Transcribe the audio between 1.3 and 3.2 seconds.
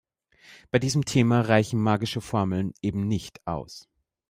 reichen magische Formeln eben